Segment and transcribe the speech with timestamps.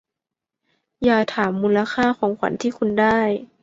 [1.03, 3.19] อย่าถามมูลค่าของขวัญที่คุณได้